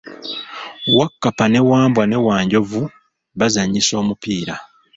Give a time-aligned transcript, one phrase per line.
[0.97, 2.81] Wakkapa ne Wambwa ne Wanjovu
[3.39, 4.55] bazanyisa omupiira.